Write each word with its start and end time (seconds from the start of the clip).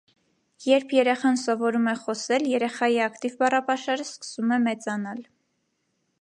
Երբ 0.67 0.93
երեխան 0.97 1.35
սովորում 1.41 1.85
է 1.91 1.93
խոսել, 2.05 2.47
երեխայի 2.53 2.97
ակտիվ 3.09 3.37
բառապաշարը 3.43 4.07
սկսում 4.09 4.57
է 4.57 4.61
մեծանալ։ 4.65 5.23